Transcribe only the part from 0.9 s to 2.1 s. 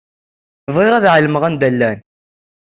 ad ɛelmeɣ anda llan.